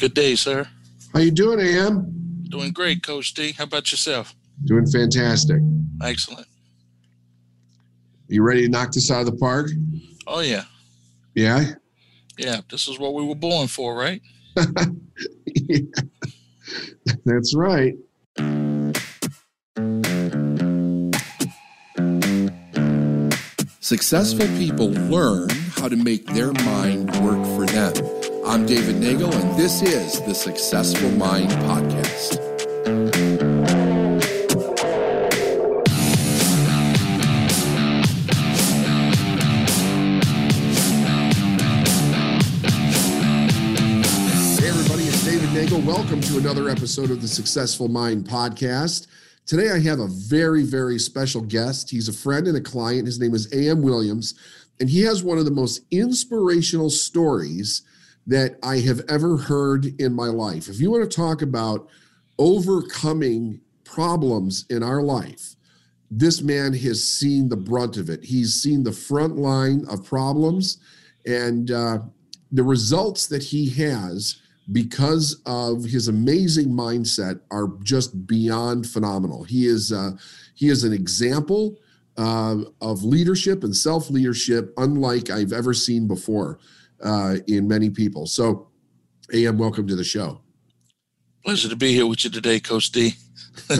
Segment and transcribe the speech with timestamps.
[0.00, 0.66] Good day, sir.
[1.12, 2.06] How you doing, Am?
[2.48, 3.52] Doing great, Coach D.
[3.52, 4.34] How about yourself?
[4.64, 5.60] Doing fantastic.
[6.02, 6.46] Excellent.
[8.26, 9.68] You ready to knock this out of the park?
[10.26, 10.62] Oh yeah.
[11.34, 11.72] Yeah.
[12.38, 12.62] Yeah.
[12.70, 14.22] This is what we were born for, right?
[15.44, 15.80] yeah.
[17.26, 17.92] That's right.
[23.80, 27.92] Successful people learn how to make their mind work for them.
[28.50, 32.34] I'm David Nagel, and this is the Successful Mind Podcast.
[44.58, 45.80] Hey, everybody, it's David Nagel.
[45.82, 49.06] Welcome to another episode of the Successful Mind Podcast.
[49.46, 51.88] Today, I have a very, very special guest.
[51.88, 53.06] He's a friend and a client.
[53.06, 53.80] His name is A.M.
[53.80, 54.34] Williams,
[54.80, 57.82] and he has one of the most inspirational stories
[58.30, 60.68] that I have ever heard in my life.
[60.68, 61.88] If you want to talk about
[62.38, 65.56] overcoming problems in our life,
[66.12, 68.22] this man has seen the brunt of it.
[68.22, 70.78] He's seen the front line of problems
[71.26, 71.98] and uh,
[72.52, 79.42] the results that he has because of his amazing mindset are just beyond phenomenal.
[79.42, 80.12] He is uh,
[80.54, 81.80] he is an example
[82.16, 86.60] uh, of leadership and self leadership unlike I've ever seen before
[87.02, 88.26] uh, in many people.
[88.26, 88.68] So,
[89.32, 90.40] Am, welcome to the show.
[91.44, 93.14] Pleasure to be here with you today, Coach D.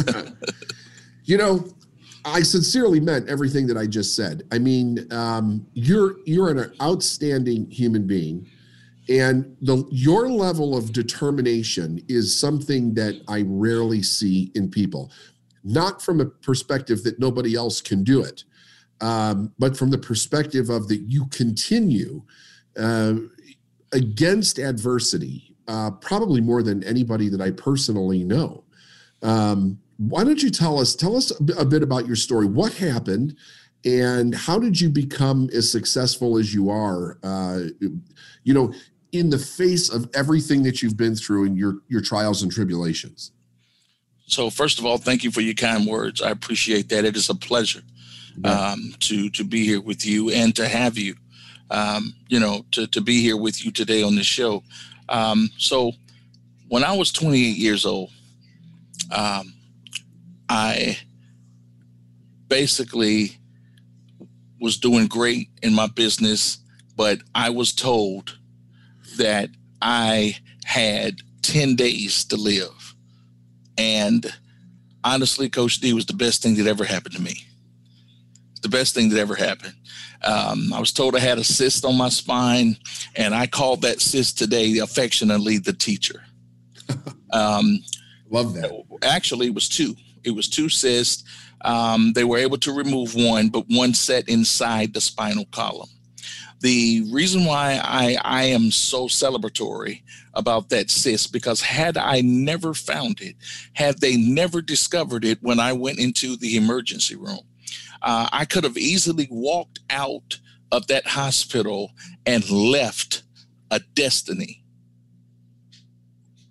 [1.24, 1.64] you know,
[2.24, 4.44] I sincerely meant everything that I just said.
[4.52, 8.46] I mean, um, you're you're an outstanding human being
[9.10, 15.10] and the your level of determination is something that i rarely see in people
[15.64, 18.44] not from a perspective that nobody else can do it
[19.02, 22.22] um, but from the perspective of that you continue
[22.76, 23.14] uh,
[23.92, 28.64] against adversity uh, probably more than anybody that i personally know.
[29.22, 32.46] Um, why don't you tell us tell us a bit about your story.
[32.46, 33.36] What happened
[33.84, 37.60] and how did you become as successful as you are uh,
[38.42, 38.72] you know
[39.12, 43.32] in the face of everything that you've been through and your your trials and tribulations?
[44.26, 46.20] So first of all thank you for your kind words.
[46.20, 47.04] I appreciate that.
[47.04, 47.82] It is a pleasure
[48.42, 51.14] um, to to be here with you and to have you
[51.70, 54.62] um, you know to, to be here with you today on this show
[55.08, 55.92] um, so
[56.68, 58.10] when i was 28 years old
[59.12, 59.52] um,
[60.48, 60.98] i
[62.48, 63.36] basically
[64.60, 66.58] was doing great in my business
[66.96, 68.36] but i was told
[69.16, 69.50] that
[69.82, 72.94] I had 10 days to live.
[73.78, 74.26] And
[75.04, 77.44] honestly, Coach D was the best thing that ever happened to me.
[78.62, 79.74] The best thing that ever happened.
[80.22, 82.76] Um, I was told I had a cyst on my spine,
[83.16, 86.24] and I called that cyst today affectionately the teacher.
[87.32, 87.78] Um,
[88.28, 88.72] Love that.
[89.02, 89.94] Actually, it was two.
[90.24, 91.22] It was two cysts.
[91.60, 95.88] Um, they were able to remove one, but one set inside the spinal column
[96.60, 100.02] the reason why I, I am so celebratory
[100.34, 103.36] about that cyst because had I never found it,
[103.72, 107.40] had they never discovered it when I went into the emergency room,
[108.02, 110.38] uh, I could have easily walked out
[110.72, 111.92] of that hospital
[112.26, 113.22] and left
[113.70, 114.62] a destiny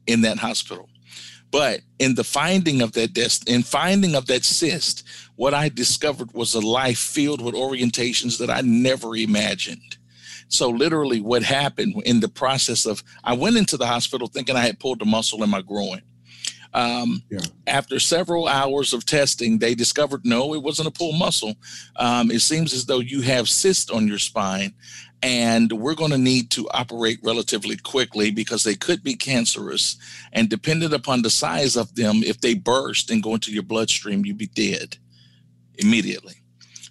[0.07, 0.89] in that hospital.
[1.51, 5.03] But in the finding of that dest- in finding of that cyst,
[5.35, 9.97] what I discovered was a life filled with orientations that I never imagined.
[10.47, 14.65] So literally what happened in the process of I went into the hospital thinking I
[14.65, 16.01] had pulled a muscle in my groin.
[16.73, 17.39] Um, yeah.
[17.67, 21.55] After several hours of testing, they discovered no, it wasn't a pull muscle.
[21.95, 24.73] Um, it seems as though you have cysts on your spine,
[25.23, 29.97] and we're going to need to operate relatively quickly because they could be cancerous.
[30.31, 34.25] And dependent upon the size of them, if they burst and go into your bloodstream,
[34.25, 34.97] you'd be dead
[35.77, 36.35] immediately.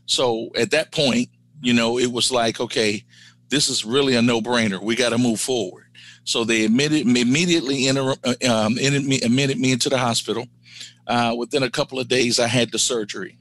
[0.06, 1.28] So at that point,
[1.62, 3.05] you know, it was like, okay,
[3.49, 4.83] this is really a no-brainer.
[4.83, 5.88] We got to move forward.
[6.28, 8.15] So they admitted immediately uh,
[8.47, 10.47] um, admitted me into the hospital.
[11.07, 13.39] Uh, within a couple of days, I had the surgery.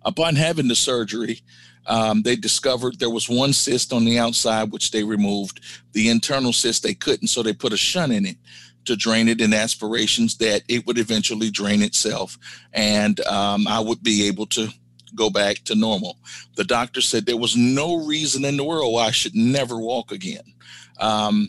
[0.00, 1.42] Upon having the surgery,
[1.86, 5.60] um, they discovered there was one cyst on the outside, which they removed.
[5.92, 8.38] The internal cyst they couldn't, so they put a shunt in it
[8.86, 12.38] to drain it in aspirations that it would eventually drain itself,
[12.72, 14.70] and um, I would be able to
[15.14, 16.16] go back to normal.
[16.54, 20.10] The doctor said there was no reason in the world why I should never walk
[20.10, 20.54] again.
[21.00, 21.48] Um,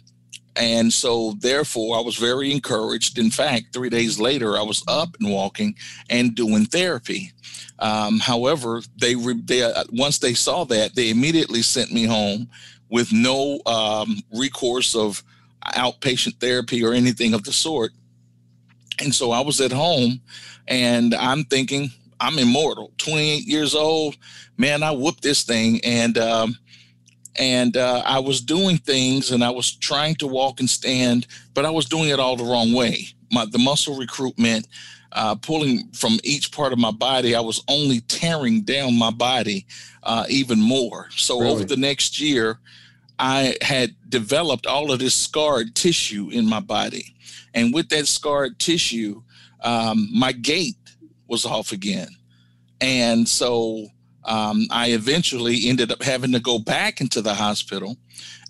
[0.56, 3.18] and so, therefore, I was very encouraged.
[3.18, 5.75] In fact, three days later, I was up and walking
[6.09, 7.31] and doing therapy.
[7.80, 12.50] Um, however, they, they uh, once they saw that, they immediately sent me home
[12.89, 15.24] with no um, recourse of
[15.68, 17.92] outpatient therapy or anything of the sort.
[19.00, 20.21] And so I was at home
[20.68, 21.89] and I'm thinking,
[22.19, 24.18] I'm immortal, 28 years old.
[24.57, 25.80] Man, I whooped this thing.
[25.83, 26.57] And, um,
[27.38, 31.66] and uh, I was doing things and I was trying to walk and stand, but
[31.66, 33.07] I was doing it all the wrong way.
[33.31, 34.68] My, the muscle recruitment,
[35.13, 39.66] uh, pulling from each part of my body, I was only tearing down my body
[40.04, 41.10] uh, even more.
[41.12, 41.51] So really?
[41.51, 42.60] over the next year,
[43.19, 47.16] I had developed all of this scarred tissue in my body.
[47.54, 49.22] And with that scarred tissue,
[49.62, 50.78] um, my gait
[51.28, 52.10] was off again.
[52.80, 53.88] And so
[54.25, 57.97] um, I eventually ended up having to go back into the hospital.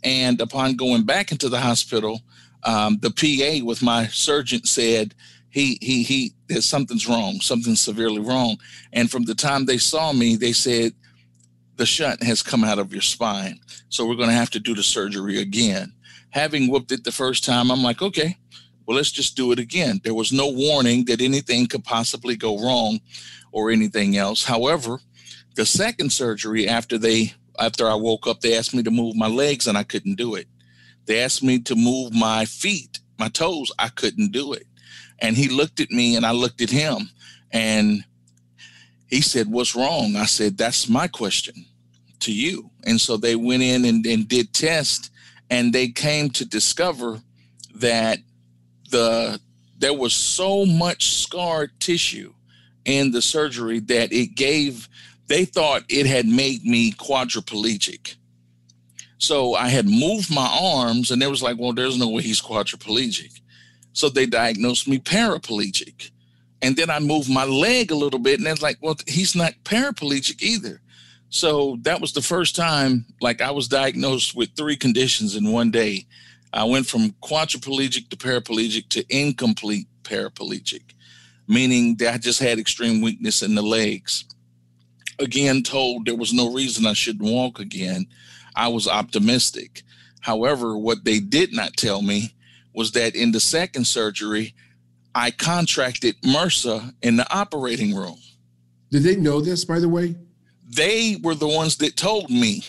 [0.04, 2.22] And upon going back into the hospital,
[2.64, 5.16] um, the PA with my surgeon said,
[5.50, 8.56] he he he there's something's wrong something's severely wrong
[8.94, 10.94] and from the time they saw me they said
[11.82, 13.60] the shunt has come out of your spine.
[13.90, 15.92] So we're going to have to do the surgery again.
[16.30, 18.38] Having whooped it the first time, I'm like, okay,
[18.86, 20.00] well, let's just do it again.
[20.04, 23.00] There was no warning that anything could possibly go wrong
[23.52, 24.44] or anything else.
[24.44, 25.00] However,
[25.56, 29.28] the second surgery after they after I woke up, they asked me to move my
[29.28, 30.48] legs and I couldn't do it.
[31.06, 34.66] They asked me to move my feet, my toes, I couldn't do it.
[35.20, 37.10] And he looked at me and I looked at him
[37.52, 38.04] and
[39.08, 40.16] he said, What's wrong?
[40.16, 41.66] I said, That's my question
[42.22, 42.72] to you.
[42.86, 45.12] And so they went in and, and did tests
[45.50, 47.20] and they came to discover
[47.76, 48.20] that
[48.90, 49.40] the
[49.78, 52.34] there was so much scarred tissue
[52.86, 54.88] in the surgery that it gave
[55.32, 58.16] they thought it had made me quadriplegic.
[59.18, 62.42] So I had moved my arms and they was like, well, there's no way he's
[62.42, 63.40] quadriplegic.
[63.94, 66.12] So they diagnosed me paraplegic.
[66.62, 69.54] And then I moved my leg a little bit and it's like, well, he's not
[69.64, 70.82] paraplegic either.
[71.30, 75.72] So that was the first time, like I was diagnosed with three conditions in one
[75.72, 76.08] day.
[76.52, 80.94] I went from quadriplegic to paraplegic to incomplete paraplegic,
[81.48, 84.26] meaning that I just had extreme weakness in the legs.
[85.22, 88.06] Again, told there was no reason I shouldn't walk again.
[88.56, 89.84] I was optimistic.
[90.22, 92.34] However, what they did not tell me
[92.74, 94.54] was that in the second surgery,
[95.14, 98.18] I contracted MRSA in the operating room.
[98.92, 100.16] Did they know this, by the way?
[100.72, 102.64] they were the ones that told me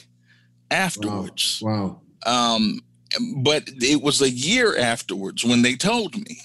[0.71, 1.61] afterwards.
[1.63, 2.01] Wow.
[2.27, 2.55] wow.
[2.55, 2.81] Um,
[3.39, 6.41] but it was a year afterwards when they told me.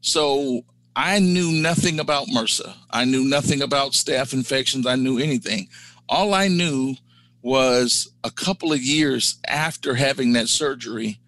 [0.00, 0.62] So
[0.94, 2.74] I knew nothing about MRSA.
[2.90, 4.86] I knew nothing about staph infections.
[4.86, 5.68] I knew anything.
[6.08, 6.94] All I knew
[7.40, 11.18] was a couple of years after having that surgery,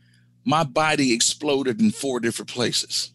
[0.44, 3.10] my body exploded in four different places.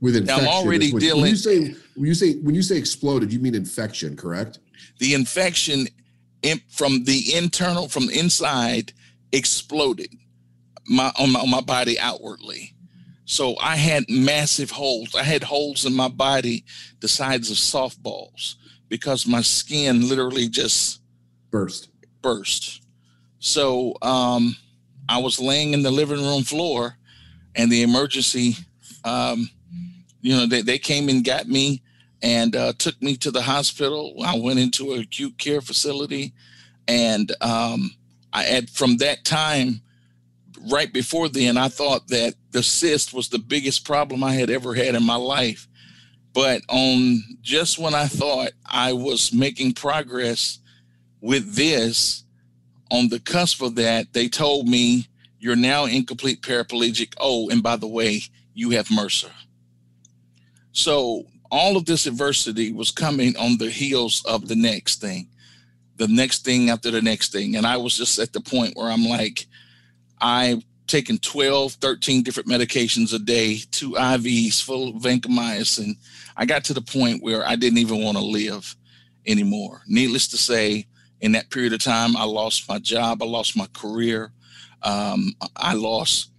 [0.00, 1.22] With infection, now, I'm already dealing.
[1.22, 4.58] When you say when you say when you say exploded, you mean infection, correct?
[4.98, 5.86] the infection
[6.42, 8.92] in, from the internal, from the inside,
[9.32, 10.08] exploded
[10.86, 12.73] my on, my on my body outwardly.
[13.24, 15.14] So I had massive holes.
[15.14, 16.64] I had holes in my body
[17.00, 18.56] the size of softballs
[18.88, 21.00] because my skin literally just
[21.50, 21.88] burst.
[22.20, 22.82] Burst.
[23.38, 24.56] So um,
[25.08, 26.96] I was laying in the living room floor,
[27.56, 28.56] and the emergency,
[29.04, 29.48] um,
[30.20, 31.82] you know, they, they came and got me
[32.22, 34.14] and uh, took me to the hospital.
[34.24, 36.32] I went into an acute care facility,
[36.88, 37.90] and um,
[38.32, 39.82] I had from that time,
[40.70, 44.74] right before then, I thought that the cyst was the biggest problem I had ever
[44.74, 45.66] had in my life.
[46.32, 50.60] But on just when I thought I was making progress
[51.20, 52.22] with this,
[52.92, 55.08] on the cusp of that, they told me
[55.40, 57.14] you're now incomplete paraplegic.
[57.18, 58.20] Oh, and by the way,
[58.54, 59.30] you have MRSA.
[60.70, 65.26] So all of this adversity was coming on the heels of the next thing,
[65.96, 67.56] the next thing after the next thing.
[67.56, 69.46] And I was just at the point where I'm like,
[70.20, 75.96] I've taken 12, 13 different medications a day, two IVs full of vancomycin.
[76.36, 78.76] I got to the point where I didn't even want to live
[79.26, 79.82] anymore.
[79.86, 80.86] Needless to say,
[81.20, 84.32] in that period of time, I lost my job, I lost my career,
[84.82, 86.30] um, I lost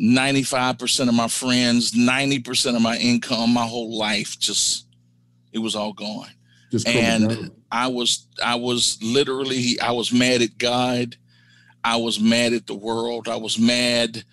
[0.00, 4.86] 95% of my friends, 90% of my income, my whole life just
[5.52, 6.28] it was all gone.
[6.70, 11.16] Just and I was I was literally I was mad at God.
[11.84, 13.28] I was mad at the world.
[13.28, 14.24] I was mad.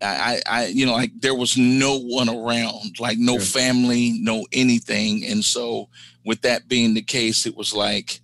[0.00, 3.40] I, I, you know, like there was no one around, like no yeah.
[3.40, 5.24] family, no anything.
[5.24, 5.88] And so,
[6.24, 8.20] with that being the case, it was like,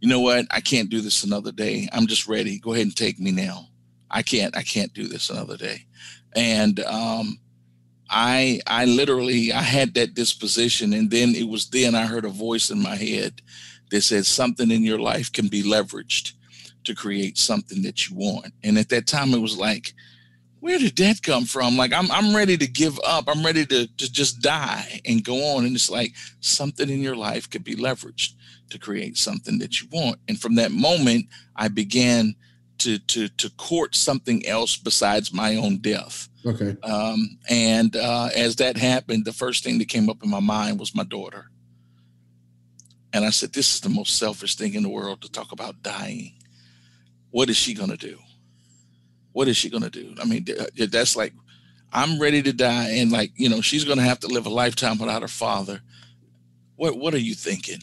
[0.00, 0.46] you know what?
[0.50, 1.88] I can't do this another day.
[1.92, 2.58] I'm just ready.
[2.58, 3.68] Go ahead and take me now.
[4.10, 4.56] I can't.
[4.56, 5.86] I can't do this another day
[6.34, 7.38] and um,
[8.10, 12.30] I I literally I had that disposition, and then it was then I heard a
[12.30, 13.42] voice in my head
[13.90, 16.32] that said something in your life can be leveraged
[16.84, 18.52] to create something that you want.
[18.62, 19.94] And at that time, it was like,
[20.60, 21.76] where did that come from?
[21.76, 23.24] Like I'm I'm ready to give up.
[23.26, 25.64] I'm ready to, to just die and go on.
[25.64, 28.34] And it's like something in your life could be leveraged
[28.70, 30.18] to create something that you want.
[30.28, 32.36] And from that moment, I began
[32.78, 36.28] to to to court something else besides my own death.
[36.46, 36.76] Okay.
[36.82, 40.78] Um, and uh, as that happened, the first thing that came up in my mind
[40.78, 41.50] was my daughter.
[43.12, 45.82] And I said, This is the most selfish thing in the world to talk about
[45.82, 46.34] dying.
[47.32, 48.16] What is she going to do?
[49.32, 50.14] what is she going to do?
[50.20, 50.46] I mean,
[50.76, 51.32] that's like,
[51.92, 52.90] I'm ready to die.
[52.90, 55.80] And like, you know, she's going to have to live a lifetime without her father.
[56.76, 57.80] What, what are you thinking?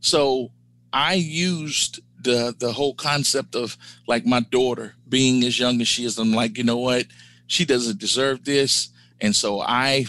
[0.00, 0.52] So
[0.92, 6.04] I used the, the whole concept of like my daughter being as young as she
[6.04, 6.18] is.
[6.18, 7.06] I'm like, you know what?
[7.46, 8.90] She doesn't deserve this.
[9.20, 10.06] And so I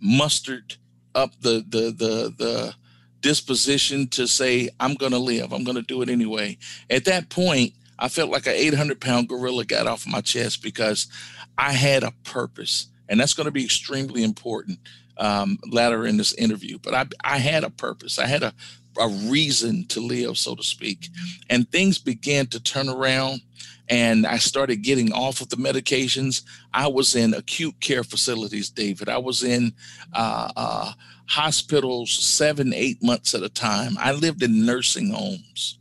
[0.00, 0.76] mustered
[1.14, 2.74] up the, the, the, the,
[3.20, 6.56] disposition to say i'm going to live i'm going to do it anyway
[6.88, 11.08] at that point I felt like an 800 pound gorilla got off my chest because
[11.56, 12.86] I had a purpose.
[13.08, 14.78] And that's going to be extremely important
[15.16, 16.78] um, later in this interview.
[16.78, 18.18] But I, I had a purpose.
[18.18, 18.52] I had a,
[18.98, 21.08] a reason to live, so to speak.
[21.50, 23.40] And things began to turn around
[23.88, 26.42] and I started getting off of the medications.
[26.74, 29.08] I was in acute care facilities, David.
[29.08, 29.72] I was in
[30.12, 30.92] uh, uh,
[31.26, 33.96] hospitals seven, eight months at a time.
[33.98, 35.78] I lived in nursing homes.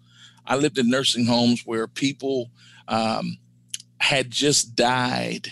[0.47, 2.49] I lived in nursing homes where people
[2.87, 3.37] um,
[3.99, 5.51] had just died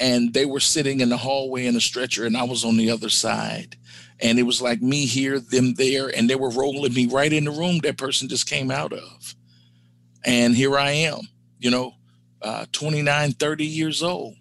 [0.00, 2.90] and they were sitting in the hallway in a stretcher and I was on the
[2.90, 3.76] other side.
[4.20, 7.44] And it was like me here, them there, and they were rolling me right in
[7.44, 9.34] the room that person just came out of.
[10.24, 11.20] And here I am,
[11.58, 11.94] you know,
[12.40, 14.34] uh, 29, 30 years old,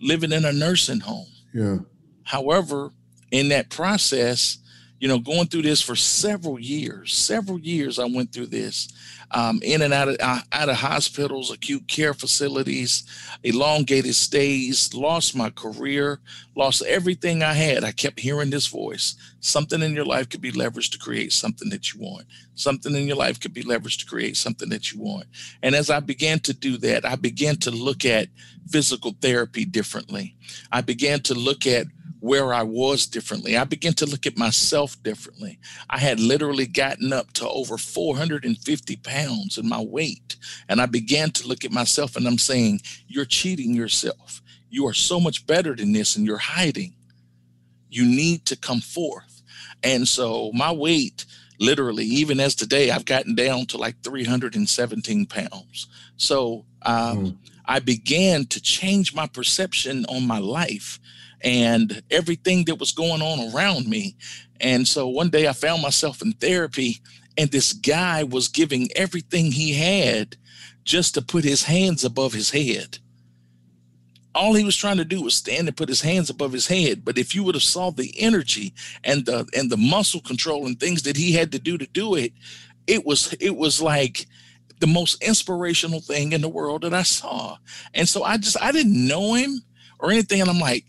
[0.00, 1.26] living in a nursing home.
[1.54, 1.78] Yeah.
[2.24, 2.92] However,
[3.30, 4.58] in that process,
[5.02, 8.86] you know, going through this for several years, several years I went through this
[9.32, 13.02] um, in and out of uh, out of hospitals, acute care facilities,
[13.42, 14.94] elongated stays.
[14.94, 16.20] Lost my career,
[16.54, 17.82] lost everything I had.
[17.82, 21.68] I kept hearing this voice: something in your life could be leveraged to create something
[21.70, 22.26] that you want.
[22.54, 25.24] Something in your life could be leveraged to create something that you want.
[25.64, 28.28] And as I began to do that, I began to look at
[28.68, 30.36] physical therapy differently.
[30.70, 31.88] I began to look at
[32.22, 33.56] where I was differently.
[33.56, 35.58] I began to look at myself differently.
[35.90, 40.36] I had literally gotten up to over 450 pounds in my weight.
[40.68, 44.40] And I began to look at myself and I'm saying, You're cheating yourself.
[44.70, 46.94] You are so much better than this and you're hiding.
[47.90, 49.42] You need to come forth.
[49.82, 51.24] And so my weight,
[51.58, 55.88] literally, even as today, I've gotten down to like 317 pounds.
[56.18, 57.36] So um, mm.
[57.66, 61.00] I began to change my perception on my life
[61.42, 64.16] and everything that was going on around me.
[64.60, 67.00] And so one day I found myself in therapy,
[67.36, 70.36] and this guy was giving everything he had
[70.84, 72.98] just to put his hands above his head.
[74.34, 77.04] All he was trying to do was stand and put his hands above his head.
[77.04, 78.72] But if you would have saw the energy
[79.04, 82.14] and the and the muscle control and things that he had to do to do
[82.14, 82.32] it,
[82.86, 84.26] it was it was like
[84.80, 87.58] the most inspirational thing in the world that I saw.
[87.92, 89.60] And so I just I didn't know him
[89.98, 90.40] or anything.
[90.40, 90.86] And I'm like,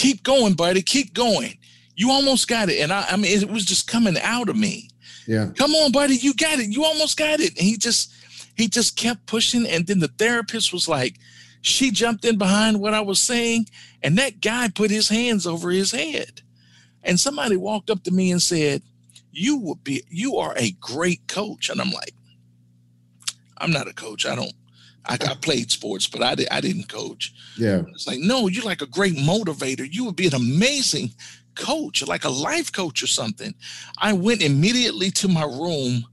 [0.00, 1.58] keep going, buddy, keep going.
[1.94, 2.80] You almost got it.
[2.80, 4.88] And I, I mean, it was just coming out of me.
[5.26, 5.50] Yeah.
[5.58, 6.70] Come on, buddy, you got it.
[6.70, 7.50] You almost got it.
[7.50, 8.10] And he just,
[8.56, 9.66] he just kept pushing.
[9.66, 11.16] And then the therapist was like,
[11.60, 13.66] she jumped in behind what I was saying,
[14.02, 16.40] and that guy put his hands over his head.
[17.02, 18.80] And somebody walked up to me and said,
[19.30, 21.68] You would be, you are a great coach.
[21.68, 22.14] And I'm like,
[23.58, 24.24] I'm not a coach.
[24.24, 24.54] I don't,
[25.06, 27.32] I, I played sports, but I, did, I didn't coach.
[27.56, 27.82] Yeah.
[27.88, 29.86] It's like, no, you're like a great motivator.
[29.90, 31.12] You would be an amazing
[31.54, 33.54] coach, like a life coach or something.
[33.98, 36.04] I went immediately to my room,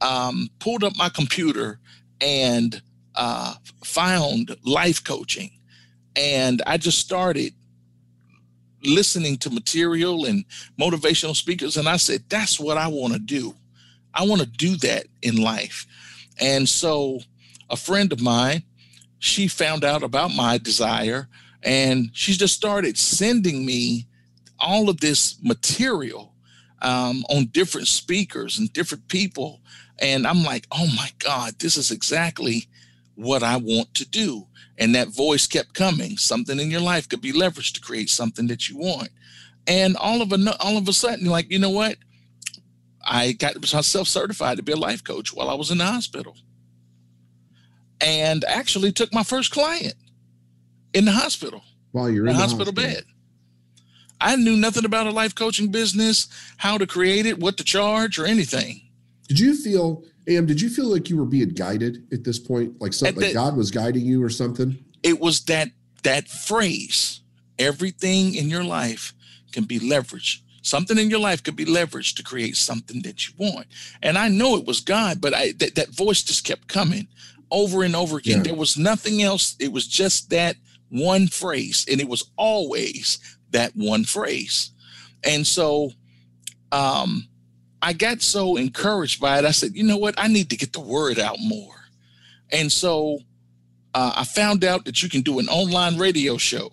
[0.00, 1.78] um, pulled up my computer,
[2.20, 2.80] and
[3.14, 5.50] uh, found life coaching.
[6.14, 7.52] And I just started
[8.82, 10.44] listening to material and
[10.78, 11.76] motivational speakers.
[11.76, 13.54] And I said, that's what I want to do.
[14.14, 15.86] I want to do that in life.
[16.40, 17.20] And so
[17.70, 18.62] a friend of mine,
[19.18, 21.28] she found out about my desire
[21.62, 24.06] and she just started sending me
[24.58, 26.34] all of this material
[26.82, 29.60] um, on different speakers and different people.
[29.98, 32.68] And I'm like, oh my God, this is exactly
[33.14, 34.46] what I want to do.
[34.78, 36.18] And that voice kept coming.
[36.18, 39.08] Something in your life could be leveraged to create something that you want.
[39.66, 41.96] And all of a all of a sudden, you're like, you know what?
[43.02, 46.36] I got myself certified to be a life coach while I was in the hospital
[48.00, 49.94] and actually took my first client
[50.94, 51.62] in the hospital.
[51.92, 53.04] While you're in, the, hospital, hospital bed.
[54.20, 58.18] I knew nothing about a life coaching business, how to create it, what to charge,
[58.18, 58.82] or anything.
[59.28, 60.46] Did you feel, Am?
[60.46, 63.56] Did you feel like you were being guided at this point, like something, like God
[63.56, 64.78] was guiding you or something?
[65.02, 65.70] It was that
[66.02, 67.20] that phrase,
[67.58, 69.12] everything in your life
[69.52, 70.40] can be leveraged.
[70.62, 73.66] Something in your life could be leveraged to create something that you want.
[74.02, 77.08] And I know it was God, but I that, that voice just kept coming
[77.50, 78.38] over and over again.
[78.38, 78.44] Yeah.
[78.44, 79.56] There was nothing else.
[79.60, 80.56] It was just that
[80.88, 83.18] one phrase, and it was always
[83.50, 84.70] that one phrase.
[85.24, 85.92] And so
[86.72, 87.28] um
[87.82, 89.44] I got so encouraged by it.
[89.44, 90.14] I said, you know what?
[90.18, 91.74] I need to get the word out more.
[92.50, 93.20] And so
[93.94, 96.70] uh, I found out that you can do an online radio show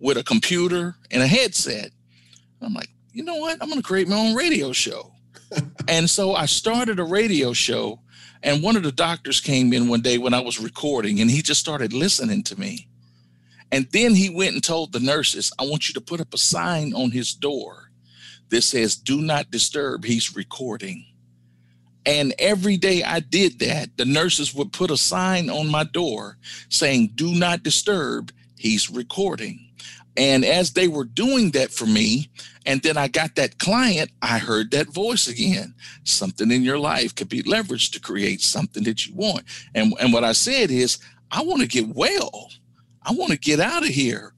[0.00, 1.90] with a computer and a headset.
[2.60, 3.58] I'm like, you know what?
[3.60, 5.12] I'm going to create my own radio show.
[5.88, 8.00] and so I started a radio show.
[8.42, 11.42] And one of the doctors came in one day when I was recording and he
[11.42, 12.88] just started listening to me.
[13.70, 16.38] And then he went and told the nurses, I want you to put up a
[16.38, 17.90] sign on his door
[18.50, 20.04] that says, Do not disturb.
[20.04, 21.06] He's recording.
[22.04, 26.36] And every day I did that, the nurses would put a sign on my door
[26.68, 28.32] saying, Do not disturb.
[28.58, 29.71] He's recording.
[30.16, 32.30] And as they were doing that for me,
[32.66, 35.74] and then I got that client, I heard that voice again.
[36.04, 39.44] Something in your life could be leveraged to create something that you want.
[39.74, 40.98] And, and what I said is,
[41.30, 42.50] I want to get well.
[43.04, 44.34] I want to get out of here.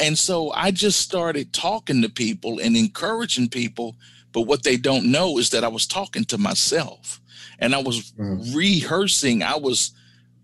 [0.00, 3.96] And so I just started talking to people and encouraging people.
[4.32, 7.20] But what they don't know is that I was talking to myself
[7.60, 8.54] and I was mm.
[8.54, 9.92] rehearsing, I was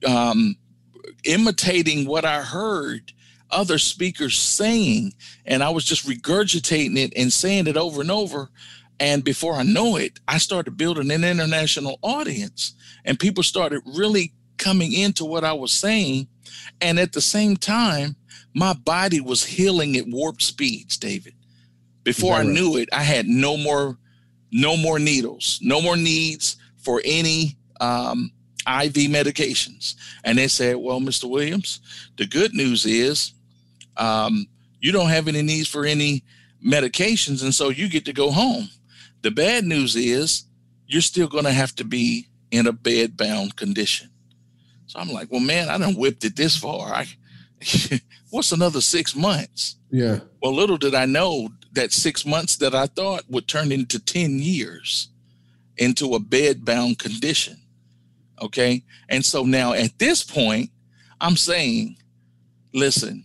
[0.07, 0.55] um,
[1.25, 3.13] imitating what I heard
[3.53, 5.15] other speakers saying,
[5.47, 8.51] and I was just regurgitating it and saying it over and over.
[8.99, 14.33] And before I know it, I started building an international audience, and people started really
[14.59, 16.29] coming into what I was saying.
[16.81, 18.17] And at the same time,
[18.55, 21.35] my body was healing at warp speeds, David.
[22.05, 22.47] Before I right?
[22.49, 23.99] knew it, I had no more,
[24.51, 28.33] no more needles, no more needs for any um,
[28.67, 29.95] IV medications.
[30.25, 31.29] And they said, "Well, Mr.
[31.29, 31.81] Williams,
[32.17, 33.33] the good news is
[34.01, 34.47] um,
[34.81, 36.25] you don't have any needs for any
[36.65, 38.69] medications, and so you get to go home.
[39.23, 40.45] The bad news is
[40.87, 44.11] you're still going to have to be in a bed bound condition.
[44.87, 46.93] So I'm like, well, man, I done whipped it this far.
[46.93, 47.07] I,
[48.31, 49.77] what's another six months?
[49.91, 50.21] Yeah.
[50.43, 54.41] Well, little did I know that six months that I thought would turn into 10
[54.41, 55.09] years
[55.77, 57.59] into a bed bound condition.
[58.43, 58.83] Okay.
[59.09, 60.71] And so now at this point,
[61.21, 61.97] I'm saying,
[62.75, 63.25] listen,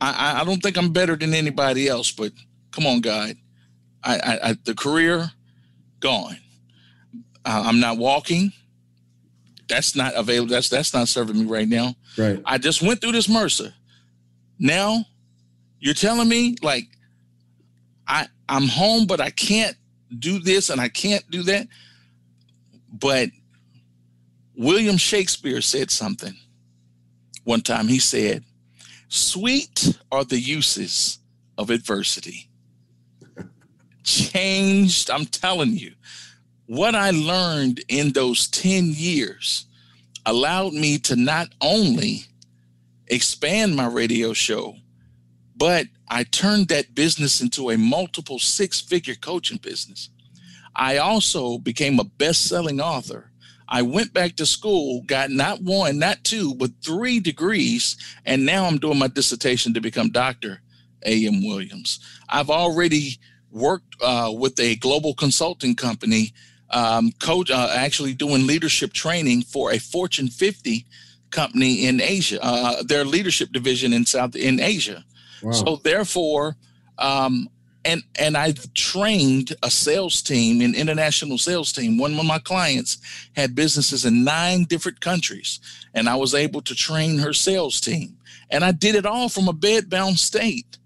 [0.00, 2.32] I, I don't think I'm better than anybody else, but
[2.70, 3.36] come on, God.
[4.04, 5.30] I, I, I the career
[6.00, 6.36] gone.
[7.44, 8.52] Uh, I'm not walking.
[9.68, 10.50] That's not available.
[10.50, 11.94] That's that's not serving me right now.
[12.16, 12.40] Right.
[12.44, 13.72] I just went through this MRSA.
[14.58, 15.04] Now,
[15.80, 16.84] you're telling me like
[18.06, 19.76] I I'm home, but I can't
[20.18, 21.66] do this and I can't do that.
[22.92, 23.30] But
[24.56, 26.34] William Shakespeare said something
[27.44, 27.88] one time.
[27.88, 28.44] He said,
[29.08, 31.18] Sweet are the uses
[31.56, 32.50] of adversity.
[34.02, 35.92] Changed, I'm telling you,
[36.66, 39.66] what I learned in those 10 years
[40.24, 42.24] allowed me to not only
[43.06, 44.74] expand my radio show,
[45.56, 50.10] but I turned that business into a multiple six figure coaching business.
[50.74, 53.30] I also became a best selling author
[53.68, 58.64] I went back to school, got not one, not two, but three degrees, and now
[58.64, 60.60] I'm doing my dissertation to become Dr.
[61.04, 61.44] A.M.
[61.46, 62.00] Williams.
[62.28, 63.18] I've already
[63.50, 66.32] worked uh, with a global consulting company,
[66.70, 70.86] um, coach, uh, actually doing leadership training for a Fortune 50
[71.30, 75.04] company in Asia, uh, their leadership division in South in Asia.
[75.42, 75.52] Wow.
[75.52, 76.56] So therefore,
[76.98, 77.48] um,
[77.86, 81.96] and and I've trained a sales team, an international sales team.
[81.96, 82.98] One of my clients
[83.36, 85.60] had businesses in nine different countries,
[85.94, 88.18] and I was able to train her sales team.
[88.50, 90.78] And I did it all from a bed-bound state.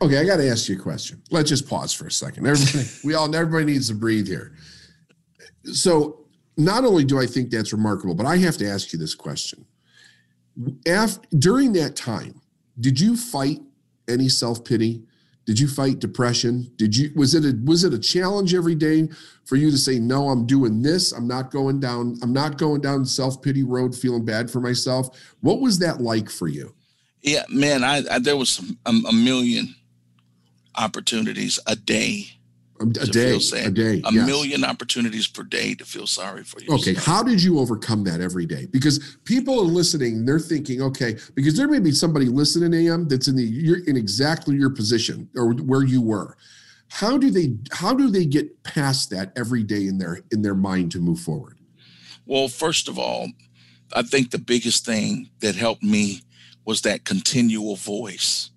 [0.00, 1.20] Okay, I got to ask you a question.
[1.30, 2.46] Let's just pause for a second.
[2.46, 4.52] Everybody, we all everybody needs to breathe here.
[5.64, 9.14] So, not only do I think that's remarkable, but I have to ask you this
[9.14, 9.64] question.
[10.86, 12.40] After, during that time,
[12.80, 13.60] did you fight
[14.08, 15.02] any self pity?
[15.48, 16.70] Did you fight depression?
[16.76, 19.08] Did you was it a was it a challenge every day
[19.46, 22.82] for you to say no, I'm doing this, I'm not going down, I'm not going
[22.82, 25.08] down self-pity road feeling bad for myself.
[25.40, 26.74] What was that like for you?
[27.22, 29.74] Yeah, man, I, I there was a million
[30.74, 32.26] opportunities a day
[32.80, 34.26] a, day, a day, a yes.
[34.26, 36.80] million opportunities per day to feel sorry for yourself.
[36.80, 38.66] Okay, how did you overcome that every day?
[38.66, 43.28] Because people are listening, they're thinking, okay, because there may be somebody listening, AM, that's
[43.28, 46.36] in the you're in exactly your position or where you were.
[46.90, 50.54] How do they how do they get past that every day in their in their
[50.54, 51.58] mind to move forward?
[52.26, 53.28] Well, first of all,
[53.92, 56.22] I think the biggest thing that helped me
[56.64, 58.50] was that continual voice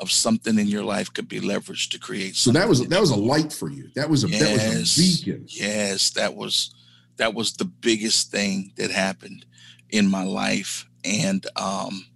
[0.00, 2.34] of something in your life could be leveraged to create.
[2.34, 3.90] So that was that was a light for you.
[3.94, 5.46] That was a yes, that was a beacon.
[5.48, 6.74] Yes, that was
[7.16, 9.44] that was the biggest thing that happened
[9.90, 12.06] in my life, and um,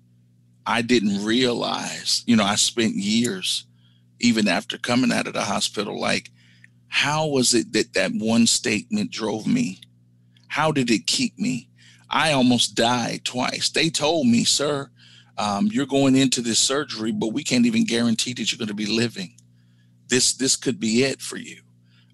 [0.66, 2.24] I didn't realize.
[2.26, 3.66] You know, I spent years,
[4.20, 6.30] even after coming out of the hospital, like,
[6.88, 9.80] how was it that that one statement drove me?
[10.48, 11.68] How did it keep me?
[12.08, 13.68] I almost died twice.
[13.70, 14.88] They told me, sir,
[15.36, 18.74] um, you're going into this surgery, but we can't even guarantee that you're going to
[18.74, 19.34] be living.
[20.08, 21.62] This this could be it for you.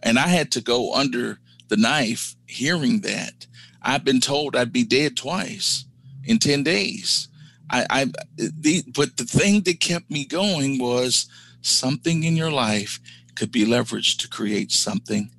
[0.02, 3.46] And I had to go under the knife hearing that.
[3.82, 5.84] I've been told I'd be dead twice
[6.24, 7.28] in 10 days.
[7.70, 8.04] I, I
[8.36, 11.28] the but the thing that kept me going was
[11.62, 13.00] something in your life
[13.36, 15.30] could be leveraged to create something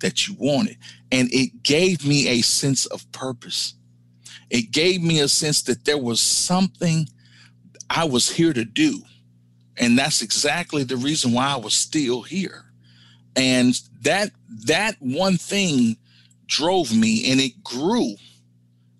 [0.00, 0.76] that you wanted.
[1.10, 3.74] And it gave me a sense of purpose.
[4.50, 7.08] It gave me a sense that there was something
[7.94, 9.02] I was here to do.
[9.76, 12.64] And that's exactly the reason why I was still here.
[13.36, 14.30] And that
[14.66, 15.96] that one thing
[16.46, 18.14] drove me and it grew.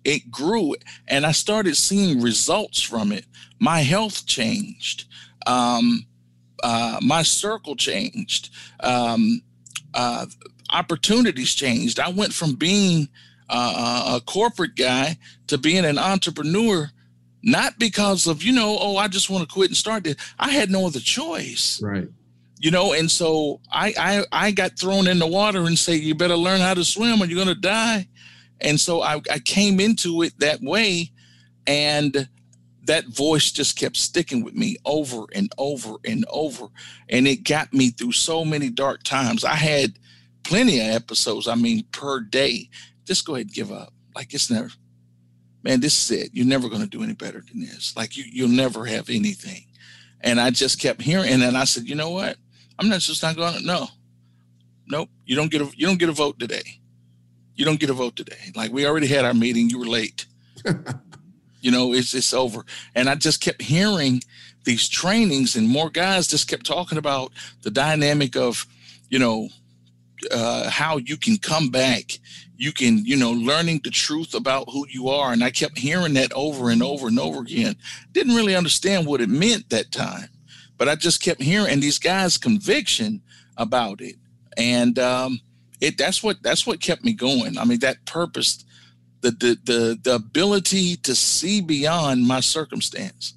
[0.03, 0.75] It grew
[1.07, 3.25] and I started seeing results from it.
[3.59, 5.05] My health changed.
[5.47, 6.05] Um,
[6.63, 8.51] uh, my circle changed.
[8.79, 9.41] Um,
[9.95, 10.27] uh,
[10.69, 11.99] opportunities changed.
[11.99, 13.09] I went from being
[13.49, 16.91] uh, a corporate guy to being an entrepreneur
[17.43, 20.15] not because of you know oh i just want to quit and start this.
[20.39, 21.81] I had no other choice.
[21.83, 22.07] Right.
[22.59, 26.15] You know and so I, I i got thrown in the water and say you
[26.15, 28.07] better learn how to swim or you're going to die.
[28.61, 31.11] And so I, I came into it that way
[31.67, 32.29] and
[32.85, 36.67] that voice just kept sticking with me over and over and over
[37.09, 39.43] and it got me through so many dark times.
[39.43, 39.99] I had
[40.43, 42.69] plenty of episodes i mean per day.
[43.05, 43.93] Just go ahead and give up.
[44.15, 44.69] Like it's never
[45.63, 46.29] man, this is it.
[46.33, 47.95] You're never going to do any better than this.
[47.95, 49.65] Like you, you'll never have anything.
[50.21, 52.37] And I just kept hearing, and then I said, you know what?
[52.79, 53.65] I'm not just not going to.
[53.65, 53.87] No,
[54.87, 55.09] nope.
[55.25, 56.79] You don't get a you don't get a vote today.
[57.55, 58.51] You don't get a vote today.
[58.55, 59.69] Like we already had our meeting.
[59.69, 60.25] You were late.
[61.61, 62.65] you know, it's it's over.
[62.95, 64.21] And I just kept hearing
[64.63, 68.65] these trainings, and more guys just kept talking about the dynamic of,
[69.09, 69.49] you know,
[70.31, 72.19] uh, how you can come back
[72.55, 75.33] you can you know learning the truth about who you are.
[75.33, 77.75] And i kept hearing that over and over and over again.
[78.11, 80.29] Didn't really understand what it meant that time
[80.77, 83.21] but i just kept hearing and these guys conviction
[83.57, 84.15] about it.
[84.57, 85.39] And um
[85.81, 87.57] it that's what that's what kept me going.
[87.57, 88.63] I mean that purpose
[89.21, 93.33] the the the, the ability to see beyond my circumstance.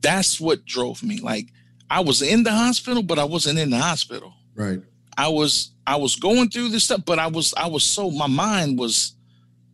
[0.00, 1.20] That's what drove me.
[1.20, 1.48] Like
[1.90, 4.32] i was in the hospital but i wasn't in the hospital.
[4.54, 4.80] Right.
[5.16, 8.26] I was I was going through this stuff, but I was I was so my
[8.26, 9.14] mind was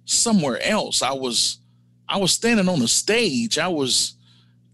[0.04, 1.02] somewhere else.
[1.02, 1.58] I was
[2.08, 3.58] I was standing on a stage.
[3.58, 4.14] I was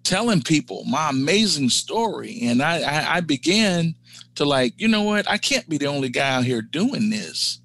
[0.05, 3.95] telling people my amazing story, and I I, I began
[4.35, 5.31] to like, you know what?
[5.31, 7.61] I can't be the only guy out here doing this.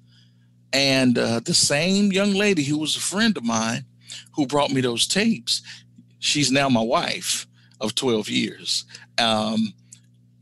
[0.72, 3.84] And uh, the same young lady who was a friend of mine
[4.34, 5.60] who brought me those tapes,
[6.18, 7.46] she's now my wife
[7.78, 8.86] of 12 years.
[9.18, 9.74] Um,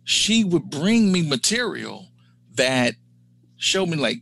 [0.04, 2.06] she would bring me material
[2.54, 2.94] that
[3.56, 4.20] showed me like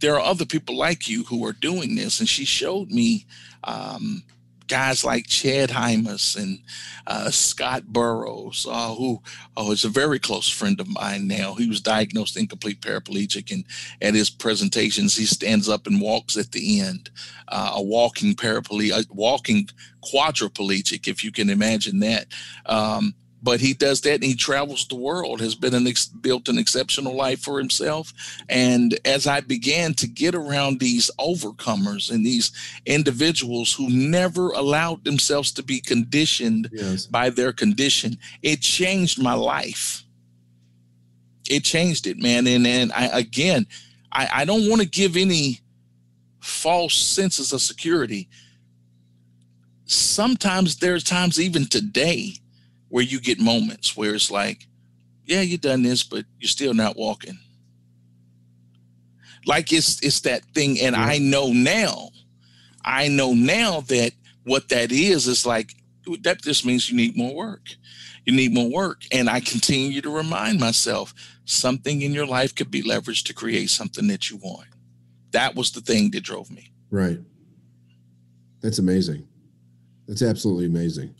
[0.00, 2.20] there are other people like you who are doing this.
[2.20, 3.26] And she showed me
[3.64, 4.22] um,
[4.66, 6.60] guys like Chad Hymas and
[7.06, 9.20] uh, Scott Burrows, uh, who
[9.56, 11.54] oh, is a very close friend of mine now.
[11.54, 13.64] He was diagnosed incomplete paraplegic, and
[14.00, 17.10] at his presentations, he stands up and walks at the end,
[17.48, 19.68] uh, a walking paraplegic, walking
[20.02, 22.26] quadriplegic, if you can imagine that.
[22.66, 26.48] Um, but he does that and he travels the world has been an ex- built
[26.48, 28.12] an exceptional life for himself.
[28.48, 32.52] And as i began to get around these overcomers and these
[32.86, 37.06] individuals who never allowed themselves to be conditioned yes.
[37.06, 40.04] by their condition it changed my life.
[41.48, 42.46] It changed it man.
[42.46, 43.66] And and i again
[44.12, 45.60] i, I don't want to give any
[46.40, 48.28] false senses of security.
[49.84, 52.34] Sometimes there's times even today
[52.90, 54.66] where you get moments where it's like,
[55.24, 57.38] yeah, you've done this, but you're still not walking.
[59.46, 61.02] Like it's it's that thing, and yeah.
[61.02, 62.10] I know now,
[62.84, 64.12] I know now that
[64.44, 65.72] what that is is like
[66.22, 67.68] that just means you need more work.
[68.26, 69.02] You need more work.
[69.12, 71.14] And I continue to remind myself
[71.46, 74.68] something in your life could be leveraged to create something that you want.
[75.30, 76.72] That was the thing that drove me.
[76.90, 77.18] Right.
[78.60, 79.26] That's amazing.
[80.06, 81.14] That's absolutely amazing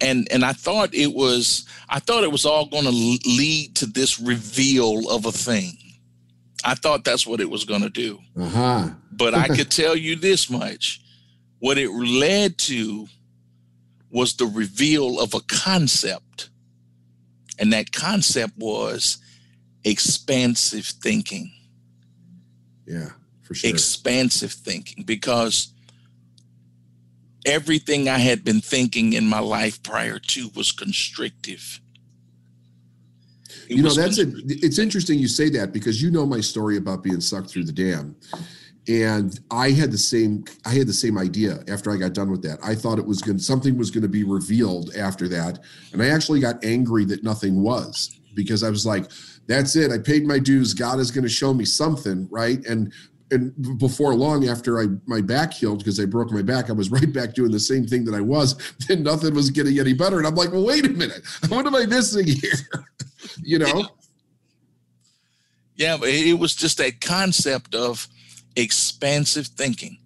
[0.00, 3.86] and and I thought it was I thought it was all going to lead to
[3.86, 5.78] this reveal of a thing.
[6.64, 8.20] I thought that's what it was going to do.
[8.38, 8.90] Uh-huh.
[9.12, 11.00] but I could tell you this much.
[11.58, 13.06] What it led to
[14.10, 16.50] was the reveal of a concept.
[17.58, 19.18] And that concept was
[19.84, 21.52] expansive thinking.
[22.86, 23.10] Yeah,
[23.42, 23.70] for sure.
[23.70, 25.73] Expansive thinking because
[27.44, 31.80] everything I had been thinking in my life prior to was constrictive.
[33.68, 34.28] It you know, that's it.
[34.46, 37.72] It's interesting you say that because you know my story about being sucked through the
[37.72, 38.16] dam.
[38.86, 42.42] And I had the same I had the same idea after I got done with
[42.42, 42.58] that.
[42.62, 45.60] I thought it was going something was going to be revealed after that.
[45.92, 49.10] And I actually got angry that nothing was because I was like,
[49.46, 49.90] that's it.
[49.90, 50.74] I paid my dues.
[50.74, 52.64] God is going to show me something, right?
[52.66, 52.92] And
[53.34, 56.90] and before long after I my back healed because I broke my back, I was
[56.98, 58.56] right back doing the same thing that I was.
[58.88, 61.74] Then nothing was getting any better, and I'm like, well, wait a minute, what am
[61.74, 62.86] I missing here?
[63.42, 63.88] you know?
[65.76, 68.06] Yeah, it was just that concept of
[68.54, 69.98] expansive thinking.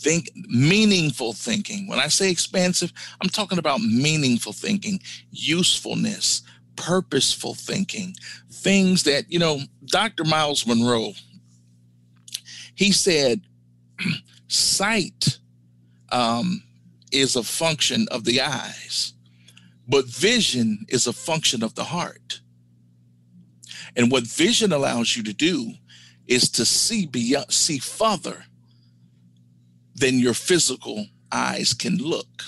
[0.00, 1.86] Think meaningful thinking.
[1.86, 6.42] When I say expansive, I'm talking about meaningful thinking, usefulness,
[6.74, 8.14] purposeful thinking,
[8.50, 10.24] things that, you know, Dr.
[10.24, 11.12] Myles Munroe,
[12.80, 13.42] he said
[14.48, 15.38] sight
[16.10, 16.62] um,
[17.12, 19.12] is a function of the eyes,
[19.86, 22.40] but vision is a function of the heart.
[23.96, 25.74] And what vision allows you to do
[26.26, 28.44] is to see beyond, see further
[29.94, 32.44] than your physical eyes can look.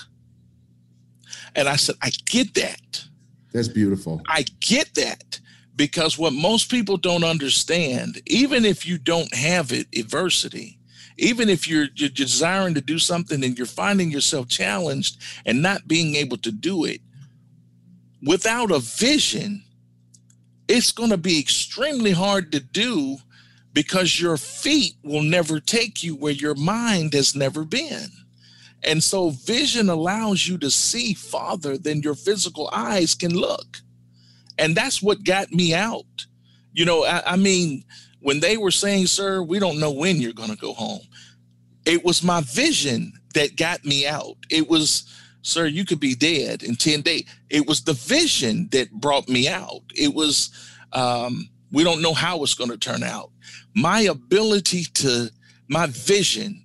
[1.54, 3.04] And I said, I get that.
[3.52, 4.22] That's beautiful.
[4.28, 5.40] I get that
[5.76, 10.78] because what most people don't understand, even if you don't have it, adversity,
[11.18, 15.88] even if you're, you're desiring to do something and you're finding yourself challenged and not
[15.88, 17.00] being able to do it,
[18.22, 19.62] without a vision,
[20.68, 23.18] it's going to be extremely hard to do
[23.72, 28.08] because your feet will never take you where your mind has never been.
[28.84, 33.81] And so vision allows you to see farther than your physical eyes can look.
[34.62, 36.26] And that's what got me out.
[36.72, 37.84] You know, I, I mean,
[38.20, 41.00] when they were saying, sir, we don't know when you're going to go home,
[41.84, 44.36] it was my vision that got me out.
[44.50, 47.24] It was, sir, you could be dead in 10 days.
[47.50, 49.82] It was the vision that brought me out.
[49.96, 50.50] It was,
[50.92, 53.30] um, we don't know how it's going to turn out.
[53.74, 55.28] My ability to,
[55.66, 56.64] my vision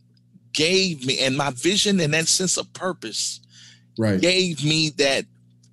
[0.53, 3.39] gave me, and my vision and that sense of purpose
[3.97, 4.21] right.
[4.21, 5.25] gave me that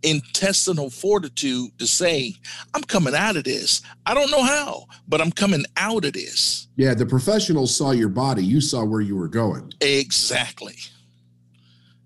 [0.05, 2.35] intestinal fortitude to say,
[2.75, 3.83] I'm coming out of this.
[4.07, 6.69] I don't know how, but I'm coming out of this.
[6.77, 9.73] Yeah, the professionals saw your body, you saw where you were going.
[9.81, 10.77] Exactly.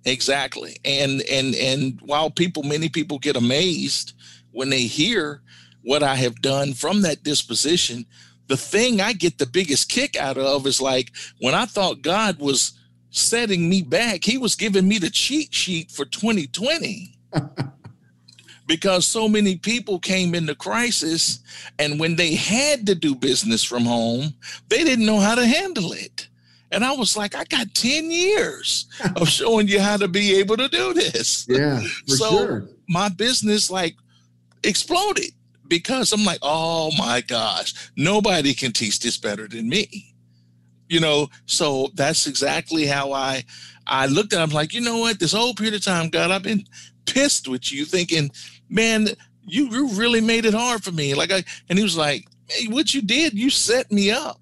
[0.04, 0.76] Exactly.
[0.84, 4.14] And and and while people many people get amazed
[4.52, 5.42] when they hear
[5.82, 8.06] what I have done from that disposition,
[8.46, 12.38] the thing I get the biggest kick out of is like when I thought God
[12.38, 12.72] was
[13.10, 17.18] setting me back, he was giving me the cheat sheet for 2020.
[18.68, 21.40] because so many people came into crisis
[21.80, 24.32] and when they had to do business from home
[24.68, 26.28] they didn't know how to handle it.
[26.70, 30.56] And i was like i got 10 years of showing you how to be able
[30.58, 31.46] to do this.
[31.48, 32.68] Yeah so sure.
[32.88, 33.96] my business like
[34.62, 35.32] exploded
[35.66, 40.14] because i'm like oh my gosh nobody can teach this better than me.
[40.88, 43.44] You know so that's exactly how i
[43.88, 46.42] i looked at him like you know what this whole period of time god i've
[46.42, 46.64] been
[47.06, 48.30] pissed with you thinking
[48.68, 49.08] man,
[49.46, 51.14] you, you really made it hard for me.
[51.14, 54.40] Like I, and he was like, hey, what you did, you set me up.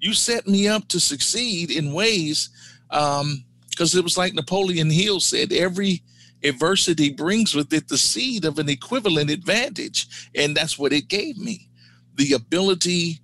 [0.00, 2.50] You set me up to succeed in ways.
[2.90, 6.02] Um, because it was like Napoleon Hill said, every
[6.44, 10.28] adversity brings with it the seed of an equivalent advantage.
[10.34, 11.68] And that's what it gave me
[12.16, 13.20] the ability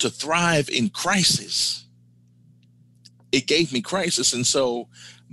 [0.00, 1.86] to thrive in crisis.
[3.32, 4.32] It gave me crisis.
[4.32, 4.88] And so,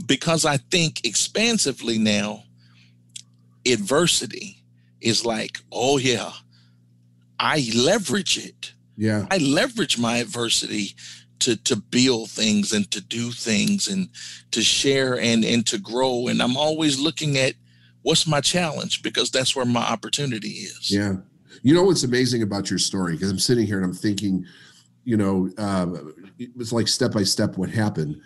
[0.05, 2.43] because I think expansively now,
[3.65, 4.63] adversity
[5.01, 6.31] is like, oh yeah,
[7.39, 8.73] I leverage it.
[8.97, 9.25] Yeah.
[9.31, 10.95] I leverage my adversity
[11.39, 14.09] to to build things and to do things and
[14.51, 16.27] to share and and to grow.
[16.27, 17.53] And I'm always looking at
[18.01, 20.91] what's my challenge because that's where my opportunity is.
[20.91, 21.15] Yeah.
[21.61, 23.13] You know what's amazing about your story?
[23.13, 24.45] Because I'm sitting here and I'm thinking,
[25.03, 25.87] you know, uh,
[26.39, 28.19] it was like step by step what happened.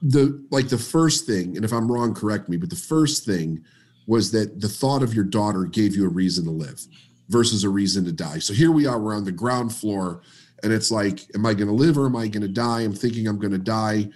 [0.00, 3.64] The like the first thing, and if I'm wrong, correct me, but the first thing
[4.06, 6.80] was that the thought of your daughter gave you a reason to live
[7.28, 8.38] versus a reason to die.
[8.38, 10.22] So here we are, we're on the ground floor,
[10.62, 12.82] and it's like, am I going to live or am I going to die?
[12.82, 14.08] I'm thinking I'm going to die.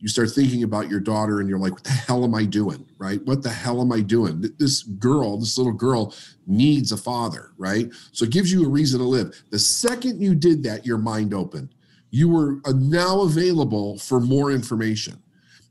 [0.00, 2.84] You start thinking about your daughter, and you're like, what the hell am I doing?
[2.98, 3.24] Right?
[3.24, 4.44] What the hell am I doing?
[4.58, 6.12] This girl, this little girl,
[6.48, 7.88] needs a father, right?
[8.10, 9.40] So it gives you a reason to live.
[9.50, 11.72] The second you did that, your mind opened
[12.12, 15.20] you were uh, now available for more information.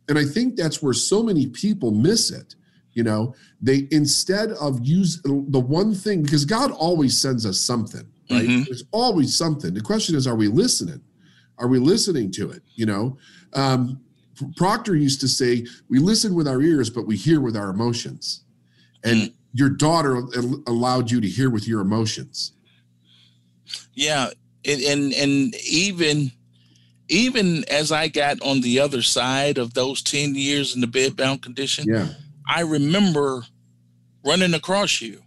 [0.10, 2.56] And I think that's where so many people miss it.
[2.93, 8.06] You know, they instead of use the one thing because God always sends us something,
[8.30, 8.43] right?
[8.43, 8.63] Mm-hmm.
[8.63, 9.73] There's always something.
[9.73, 10.99] The question is, are we listening?
[11.58, 12.63] Are we listening to it?
[12.75, 13.17] You know,
[13.54, 14.01] um,
[14.58, 18.43] Proctor used to say, "We listen with our ears, but we hear with our emotions."
[19.06, 19.34] And mm.
[19.54, 20.23] your daughter
[20.67, 22.54] allowed you to hear with your emotions.
[23.93, 24.32] Yeah,
[24.65, 26.32] and and, and even
[27.12, 31.41] even as I got on the other side of those 10 years in the bedbound
[31.41, 32.08] condition, yeah.
[32.47, 33.43] I remember
[34.24, 35.21] running across you.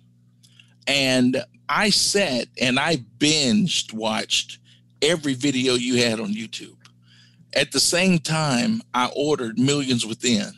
[0.86, 4.58] And I sat and I binged watched
[5.02, 6.76] every video you had on YouTube.
[7.54, 10.52] At the same time, I ordered Millions Within.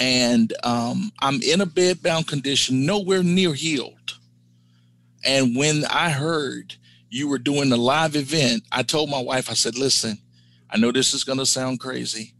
[0.00, 4.18] And um, I'm in a bedbound condition, nowhere near healed.
[5.24, 6.74] And when I heard
[7.12, 10.16] you were doing a live event, I told my wife, I said, listen,
[10.70, 12.32] I know this is going to sound crazy,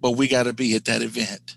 [0.00, 1.56] but we got to be at that event.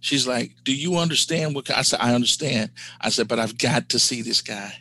[0.00, 2.00] She's like, Do you understand what I said?
[2.02, 2.72] I understand.
[3.00, 4.74] I said, But I've got to see this guy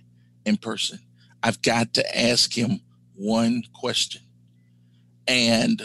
[0.45, 0.99] in person.
[1.41, 2.81] I've got to ask him
[3.15, 4.23] one question.
[5.27, 5.81] And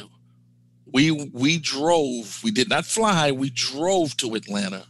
[0.91, 4.87] we we drove, we did not fly, we drove to Atlanta.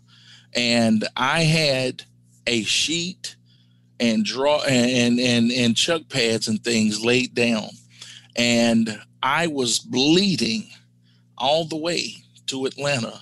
[0.55, 2.05] And I had
[2.47, 3.37] a sheet
[4.01, 7.69] and draw and and and chux pads and things laid down.
[8.37, 10.69] And i was bleeding
[11.37, 12.15] all the way
[12.47, 13.21] to atlanta.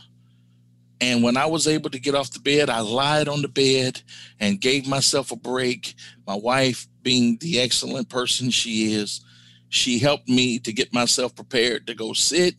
[1.01, 4.03] And when i was able to get off the bed i lied on the bed
[4.41, 5.95] and gave myself a break.
[6.27, 9.23] My wife being the excellent person she is
[9.69, 12.55] she helped me to get myself prepared to go sit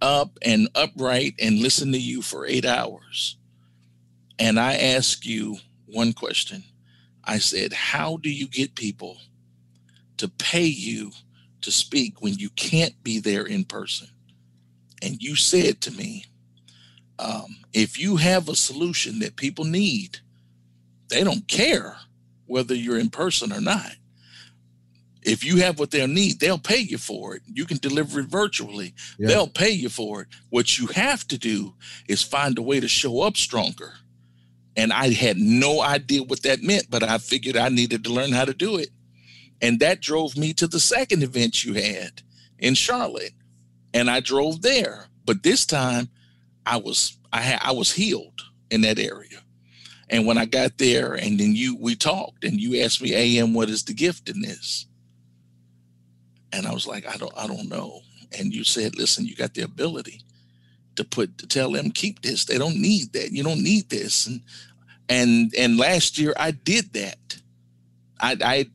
[0.00, 3.36] up and upright and listen to you for eight hours.
[4.38, 6.62] And i ask you one question
[7.26, 9.18] I said, How do you get people
[10.16, 11.12] to pay you
[11.62, 14.08] to speak when you can't be there in person?
[15.02, 16.24] And you said to me,
[17.18, 20.18] um, if you have a solution that people need,
[21.08, 21.96] they don't care
[22.46, 23.92] whether you're in person or not.
[25.22, 27.42] If you have what they'll need, they'll pay you for it.
[27.52, 28.94] You can deliver it virtually.
[29.18, 29.28] Yeah.
[29.28, 30.28] They'll pay you for it.
[30.50, 31.74] What you have to do
[32.08, 33.94] is find a way to show up stronger
[34.76, 38.32] and I had no idea what that meant, but I figured I needed to learn
[38.32, 38.90] how to do it.
[39.62, 42.22] And that drove me to the second event you had
[42.58, 43.32] in Charlotte.
[43.94, 45.06] And I drove there.
[45.24, 46.10] But this time
[46.66, 49.40] I was I had I was healed in that area.
[50.10, 53.54] And when I got there and then you we talked and you asked me, AM,
[53.54, 54.86] what is the gift in this?
[56.52, 58.00] And I was like, I don't I don't know.
[58.38, 60.20] And you said, listen, you got the ability
[60.96, 62.44] to put to tell them keep this.
[62.44, 63.32] They don't need that.
[63.32, 64.26] You don't need this.
[64.26, 64.40] And
[65.08, 67.38] and and last year I did that.
[68.20, 68.66] I I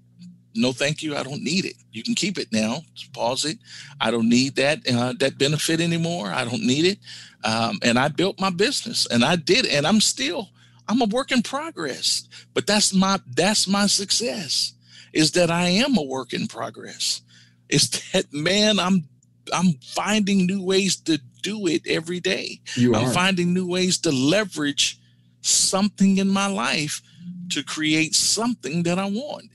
[0.56, 1.16] no thank you.
[1.16, 1.76] I don't need it.
[1.92, 2.84] You can keep it now.
[2.94, 3.58] Just pause it.
[4.00, 6.28] I don't need that uh, that benefit anymore.
[6.28, 7.00] I don't need it.
[7.44, 10.50] Um, and I built my business, and I did, and I'm still
[10.88, 12.28] I'm a work in progress.
[12.54, 14.74] But that's my that's my success
[15.14, 17.22] is that I am a work in progress.
[17.70, 19.06] Is that man I'm
[19.54, 22.62] I'm finding new ways to do it every day.
[22.76, 25.00] You I'm finding new ways to leverage
[25.42, 27.02] something in my life
[27.50, 29.52] to create something that I want.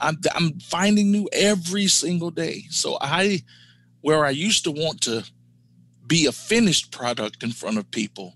[0.00, 2.64] I'm, I'm finding new every single day.
[2.70, 3.42] So I,
[4.00, 5.24] where I used to want to
[6.06, 8.34] be a finished product in front of people,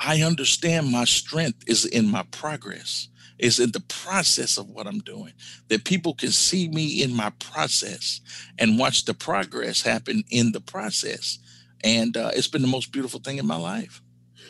[0.00, 5.00] I understand my strength is in my progress, is in the process of what I'm
[5.00, 5.32] doing.
[5.68, 8.20] That people can see me in my process
[8.58, 11.38] and watch the progress happen in the process
[11.84, 14.02] and uh, it's been the most beautiful thing in my life.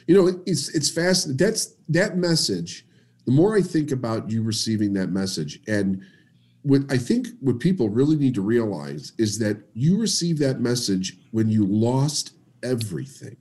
[0.06, 1.36] You know, it's it's fascinating.
[1.44, 2.86] That's that message.
[3.26, 6.02] The more I think about you receiving that message, and
[6.62, 11.18] what I think what people really need to realize is that you received that message
[11.30, 13.36] when you lost everything.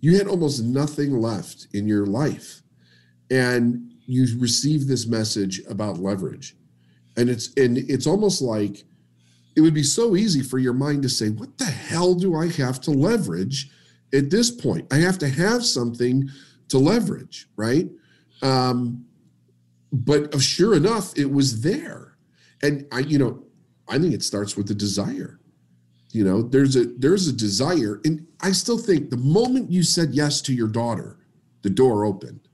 [0.00, 2.62] You had almost nothing left in your life,
[3.30, 6.56] and you received this message about leverage,
[7.16, 8.84] and it's and it's almost like
[9.56, 12.48] it would be so easy for your mind to say, What the hell do I
[12.48, 13.70] have to leverage
[14.12, 14.92] at this point?
[14.92, 16.28] I have to have something
[16.68, 17.88] to leverage, right?
[18.42, 19.04] Um,
[19.92, 22.16] but sure enough, it was there.
[22.62, 23.44] And I, you know,
[23.88, 25.38] I think it starts with the desire.
[26.10, 30.14] You know, there's a there's a desire, and I still think the moment you said
[30.14, 31.18] yes to your daughter,
[31.62, 32.48] the door opened.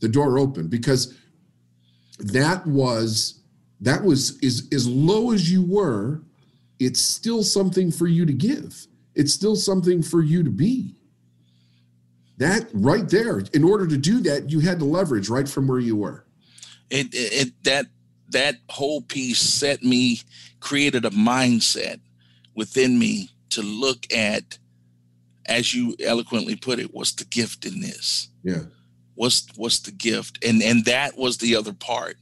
[0.00, 1.16] The door opened because
[2.18, 3.40] that was
[3.80, 6.22] that was as as low as you were
[6.80, 8.86] it's still something for you to give.
[9.14, 10.96] It's still something for you to be.
[12.38, 15.78] That right there, in order to do that, you had to leverage right from where
[15.78, 16.24] you were.
[16.88, 17.86] It, it that
[18.30, 20.22] that whole piece set me,
[20.58, 22.00] created a mindset
[22.54, 24.58] within me to look at,
[25.46, 28.28] as you eloquently put it, what's the gift in this?
[28.42, 28.62] Yeah.
[29.16, 30.42] What's what's the gift?
[30.42, 32.16] And and that was the other part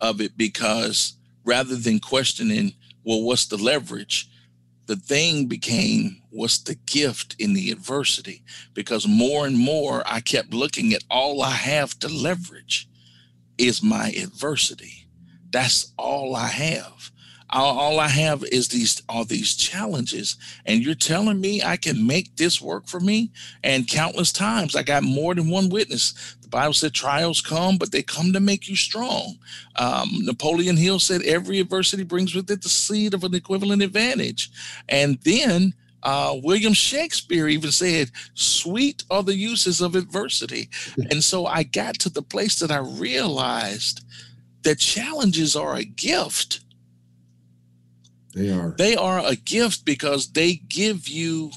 [0.00, 1.12] of it because
[1.44, 2.72] rather than questioning,
[3.08, 4.28] well, what's the leverage?
[4.84, 8.44] The thing became what's the gift in the adversity?
[8.74, 12.86] Because more and more I kept looking at all I have to leverage
[13.56, 15.08] is my adversity.
[15.50, 17.10] That's all I have.
[17.50, 20.36] All, I have is these all these challenges,
[20.66, 23.32] and you're telling me I can make this work for me?
[23.64, 26.36] And countless times I got more than one witness.
[26.48, 29.38] The Bible said trials come, but they come to make you strong.
[29.76, 34.50] Um, Napoleon Hill said every adversity brings with it the seed of an equivalent advantage.
[34.88, 40.70] And then uh, William Shakespeare even said, Sweet are the uses of adversity.
[41.10, 44.06] and so I got to the place that I realized
[44.62, 46.60] that challenges are a gift.
[48.32, 48.74] They are.
[48.78, 51.50] They are a gift because they give you,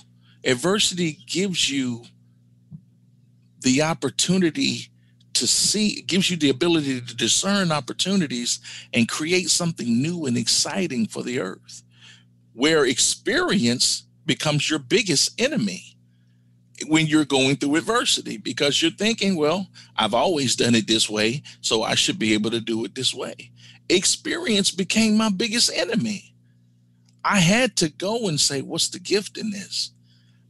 [0.44, 2.04] adversity gives you
[3.62, 4.92] the opportunity
[5.34, 8.60] to see, gives you the ability to discern opportunities
[8.94, 11.84] and create something new and exciting for the earth.
[12.54, 15.98] Where experience becomes your biggest enemy
[16.88, 21.44] when you're going through adversity because you're thinking, well, I've always done it this way,
[21.62, 23.52] so I should be able to do it this way.
[23.90, 26.34] Experience became my biggest enemy.
[27.24, 29.92] I had to go and say, what's the gift in this?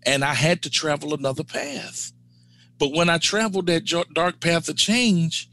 [0.06, 2.12] And I had to travel another path.
[2.82, 5.48] But when I traveled that dark path of change,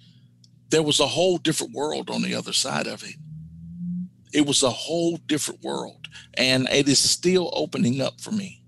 [0.70, 3.16] there was a whole different world on the other side of it.
[4.33, 6.09] It was a whole different world.
[6.39, 8.62] And it is still opening up for me.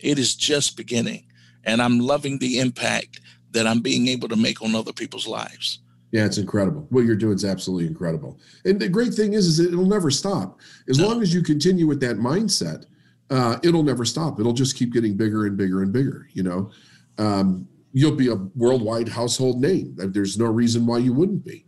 [0.00, 1.24] It is just beginning.
[1.64, 3.20] And I'm loving the impact
[3.52, 5.78] that I'm being able to make on other people's lives.
[6.12, 6.86] Yeah, it's incredible.
[6.90, 8.38] What you're doing is absolutely incredible.
[8.66, 10.60] And the great thing is, is it'll never stop.
[10.90, 11.08] As no.
[11.08, 12.84] long as you continue with that mindset,
[13.30, 14.40] uh, it'll never stop.
[14.40, 16.28] It'll just keep getting bigger and bigger and bigger.
[16.34, 16.70] You know,
[17.16, 19.94] um, you'll be a worldwide household name.
[19.96, 21.64] There's no reason why you wouldn't be.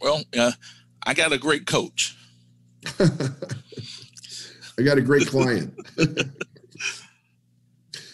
[0.00, 0.52] Well, uh,
[1.04, 2.16] I got a great coach.
[2.98, 5.74] I got a great client.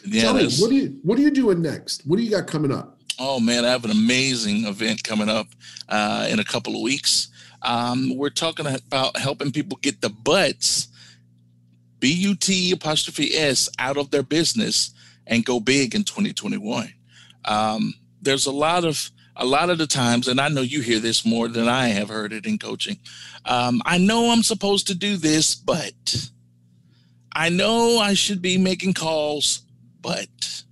[0.04, 2.06] yeah, Tell me, what do you what are you doing next?
[2.06, 2.98] What do you got coming up?
[3.18, 5.46] Oh man, I have an amazing event coming up
[5.88, 7.28] uh, in a couple of weeks.
[7.62, 10.88] Um, we're talking about helping people get the butts,
[12.00, 14.92] B U T apostrophe S, out of their business
[15.28, 16.92] and go big in 2021.
[17.44, 20.98] Um, there's a lot of a lot of the times, and I know you hear
[20.98, 22.98] this more than I have heard it in coaching.
[23.44, 26.28] Um, I know I'm supposed to do this, but
[27.32, 29.62] I know I should be making calls,
[30.00, 30.64] but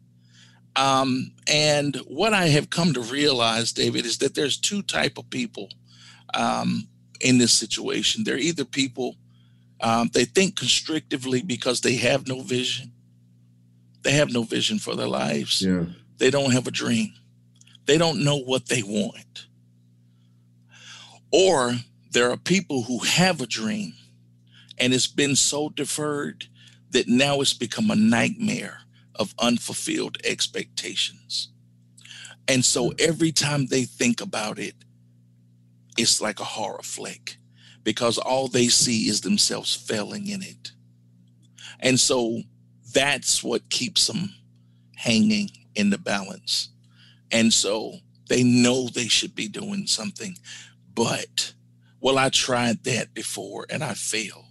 [0.75, 5.31] um, and what I have come to realize, David, is that there's two type of
[5.31, 5.71] people
[6.35, 6.89] um,
[7.21, 8.25] in this situation.
[8.25, 9.17] They're either people
[9.81, 12.93] um, they think constrictively because they have no vision.
[14.07, 15.61] They have no vision for their lives.
[15.61, 15.87] Yeah.
[16.19, 17.13] They don't have a dream.
[17.87, 19.49] They don't know what they want.
[21.33, 21.75] Or
[22.13, 23.95] there are people who have a dream
[24.79, 26.45] and it's been so deferred
[26.91, 28.79] that now it's become a nightmare
[29.17, 31.49] of unfulfilled expectations.
[32.47, 34.77] And so every time they think about it,
[35.99, 37.39] it's like a horror flick
[37.83, 40.71] because all they see is themselves failing in it.
[41.81, 42.43] And so
[42.97, 44.30] that's what keeps them
[44.97, 46.70] hanging in the balance.
[47.30, 47.97] And so
[48.30, 50.34] they know they should be doing something,
[50.94, 51.53] but
[52.01, 54.44] well, I tried that before and I failed.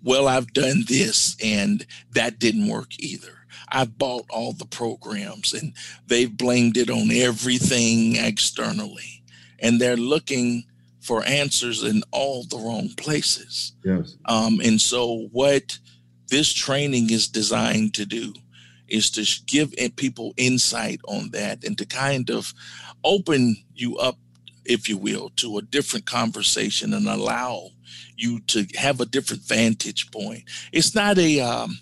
[0.00, 3.34] Well, I've done this and that didn't work either.
[3.68, 5.72] I've bought all the programs and
[6.06, 9.24] they've blamed it on everything externally.
[9.58, 10.64] And they're looking
[11.00, 13.72] for answers in all the wrong places.
[13.84, 14.16] Yes.
[14.26, 15.78] Um, and so, what
[16.30, 18.32] this training is designed to do
[18.88, 22.52] is to give people insight on that and to kind of
[23.04, 24.18] open you up,
[24.64, 27.68] if you will, to a different conversation and allow
[28.16, 30.42] you to have a different vantage point.
[30.72, 31.78] It's not a um,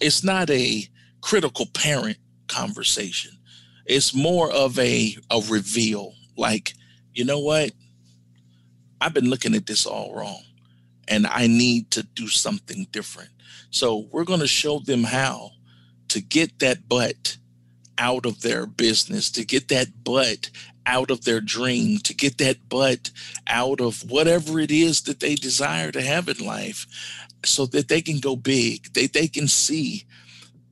[0.00, 0.84] it's not a
[1.20, 2.18] critical parent
[2.48, 3.32] conversation.
[3.84, 6.14] It's more of a a reveal.
[6.36, 6.74] Like,
[7.14, 7.72] you know what?
[9.00, 10.42] I've been looking at this all wrong,
[11.08, 13.30] and I need to do something different.
[13.70, 15.50] So we're going to show them how
[16.08, 17.36] to get that butt
[17.98, 20.50] out of their business, to get that butt
[20.86, 23.10] out of their dream, to get that butt
[23.46, 26.86] out of whatever it is that they desire to have in life
[27.44, 30.04] so that they can go big, they, they can see,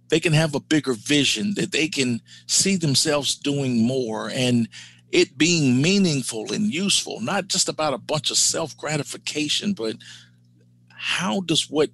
[0.09, 4.31] they can have a bigger vision, that they can see themselves doing more.
[4.33, 4.69] And
[5.11, 9.97] it being meaningful and useful, not just about a bunch of self gratification, but
[10.89, 11.91] how does what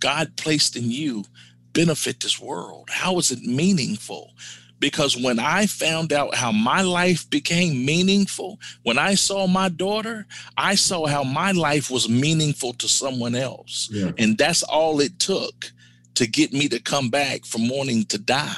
[0.00, 1.24] God placed in you
[1.72, 2.88] benefit this world?
[2.90, 4.32] How is it meaningful?
[4.80, 10.26] Because when I found out how my life became meaningful, when I saw my daughter,
[10.56, 13.88] I saw how my life was meaningful to someone else.
[13.90, 14.12] Yeah.
[14.18, 15.72] And that's all it took
[16.14, 18.54] to get me to come back from wanting to die.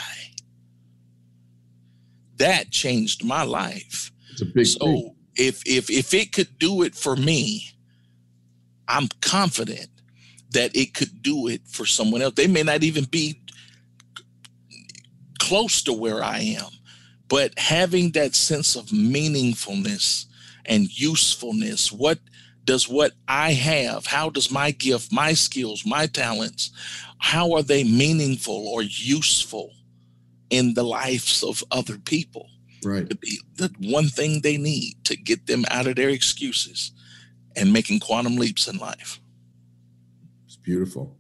[2.37, 4.11] That changed my life.
[4.33, 5.15] It's a big so thing.
[5.37, 7.71] if if if it could do it for me,
[8.89, 9.91] I'm confident
[10.51, 12.35] that it could do it for someone else.
[12.35, 13.41] They may not even be
[15.39, 16.71] close to where I am,
[17.29, 20.27] but having that sense of meaningfulness
[20.67, 22.19] and usefulness, what
[22.65, 26.71] does what I have, how does my gift, my skills, my talents,
[27.19, 29.73] how are they meaningful or useful
[30.51, 32.49] in the lives of other people?
[32.85, 33.09] Right.
[33.57, 36.93] The one thing they need to get them out of their excuses
[37.57, 39.20] and making quantum leaps in life.
[40.71, 41.17] Beautiful.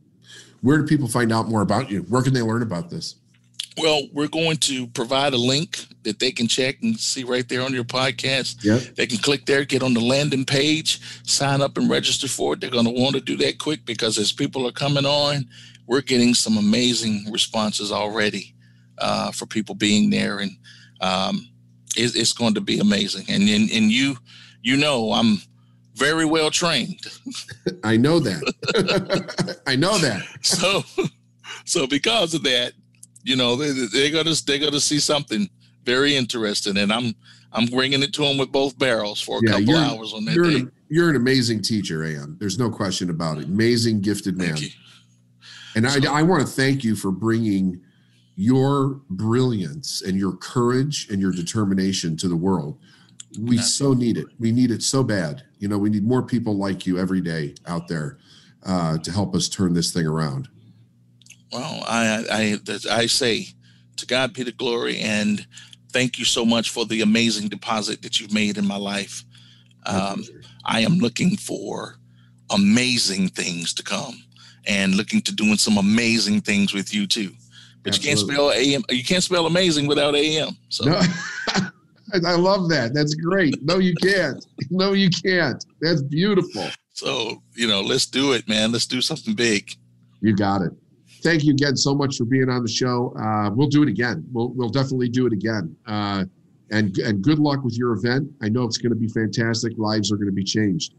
[0.61, 2.03] Where do people find out more about you?
[2.03, 3.17] Where can they learn about this?
[3.77, 7.63] Well, we're going to provide a link that they can check and see right there
[7.63, 8.63] on your podcast.
[8.63, 8.95] Yep.
[8.95, 12.61] They can click there, get on the landing page, sign up and register for it.
[12.61, 15.49] They're going to want to do that quick because as people are coming on,
[15.89, 18.55] we're getting some amazing responses already
[18.99, 20.53] uh, for people being there, and
[21.01, 21.49] um,
[21.97, 23.25] it, it's going to be amazing.
[23.29, 24.17] And, and and you,
[24.63, 25.39] you know, I'm
[26.01, 26.99] very well trained.
[27.85, 29.61] I know that.
[29.67, 30.23] I know that.
[30.41, 30.83] So,
[31.67, 32.73] so because of that,
[33.23, 35.49] you know, they, they're gonna they're gonna see something
[35.85, 37.15] very interesting, and I'm
[37.53, 40.35] I'm bringing it to them with both barrels for a yeah, couple hours on that
[40.35, 40.57] you're day.
[40.57, 42.37] An, you're an amazing teacher, Am.
[42.41, 43.45] There's no question about it.
[43.45, 44.57] Amazing, gifted man.
[45.77, 47.81] And so, I, I want to thank you for bringing
[48.37, 52.79] your brilliance and your courage and your determination to the world.
[53.39, 54.27] We so need it.
[54.39, 55.45] We need it so bad.
[55.59, 58.19] You know, we need more people like you every day out there
[58.65, 60.49] uh, to help us turn this thing around.
[61.53, 63.49] Well, I, I, I say
[63.97, 65.47] to God be the glory and
[65.93, 69.25] thank you so much for the amazing deposit that you've made in my life.
[69.87, 70.25] Um,
[70.65, 71.97] I am looking for
[72.51, 74.15] amazing things to come
[74.67, 77.33] and looking to doing some amazing things with you too.
[77.83, 78.11] But Absolutely.
[78.11, 78.83] you can't spell AM.
[78.91, 80.57] You can't spell amazing without AM.
[80.69, 80.85] So.
[80.85, 81.01] No.
[82.15, 82.93] I love that.
[82.95, 83.63] That's great.
[83.63, 84.45] No, you can't.
[84.71, 85.65] No, you can't.
[85.81, 86.67] That's beautiful.
[86.93, 88.73] So, you know, let's do it, man.
[88.73, 89.71] Let's do something big.
[90.21, 90.73] You got it.
[91.23, 93.15] Thank you again so much for being on the show.
[93.19, 94.25] Uh, we'll do it again.
[94.33, 95.77] We'll, we'll definitely do it again.
[95.87, 96.25] Uh,
[96.71, 98.31] and, and good luck with your event.
[98.43, 99.73] I know it's going to be fantastic.
[99.77, 100.95] Lives are going to be changed.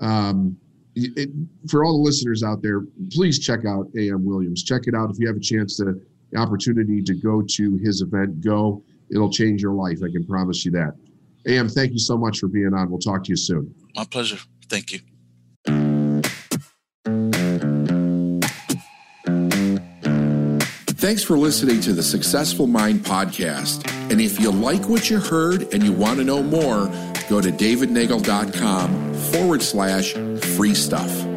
[0.00, 0.56] Um,
[0.94, 1.30] it,
[1.68, 4.62] for all the listeners out there, please check out AM Williams.
[4.62, 6.00] Check it out if you have a chance to
[6.36, 8.40] opportunity to go to his event.
[8.40, 9.98] Go, it'll change your life.
[10.04, 10.94] I can promise you that.
[11.46, 12.90] AM, thank you so much for being on.
[12.90, 13.74] We'll talk to you soon.
[13.94, 14.38] My pleasure.
[14.68, 15.00] Thank you.
[21.04, 23.86] Thanks for listening to the Successful Mind podcast.
[24.10, 26.86] And if you like what you heard and you want to know more,
[27.28, 30.14] go to davidnagel.com forward slash
[30.56, 31.33] free stuff.